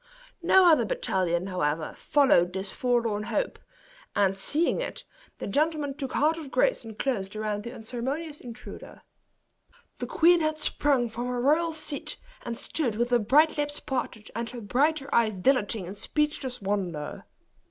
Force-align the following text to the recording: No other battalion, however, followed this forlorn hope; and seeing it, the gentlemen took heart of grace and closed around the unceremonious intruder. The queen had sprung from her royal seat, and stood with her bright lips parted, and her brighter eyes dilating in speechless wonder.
No 0.41 0.65
other 0.67 0.83
battalion, 0.83 1.45
however, 1.45 1.93
followed 1.95 2.53
this 2.53 2.71
forlorn 2.71 3.21
hope; 3.25 3.59
and 4.15 4.35
seeing 4.35 4.81
it, 4.81 5.03
the 5.37 5.45
gentlemen 5.45 5.93
took 5.93 6.13
heart 6.13 6.39
of 6.39 6.49
grace 6.49 6.83
and 6.83 6.97
closed 6.97 7.35
around 7.35 7.61
the 7.61 7.71
unceremonious 7.71 8.39
intruder. 8.41 9.03
The 9.99 10.07
queen 10.07 10.41
had 10.41 10.57
sprung 10.57 11.07
from 11.07 11.27
her 11.27 11.39
royal 11.39 11.71
seat, 11.71 12.17
and 12.41 12.57
stood 12.57 12.95
with 12.95 13.11
her 13.11 13.19
bright 13.19 13.59
lips 13.59 13.79
parted, 13.79 14.31
and 14.35 14.49
her 14.49 14.61
brighter 14.61 15.07
eyes 15.13 15.35
dilating 15.35 15.85
in 15.85 15.93
speechless 15.93 16.63
wonder. 16.63 17.25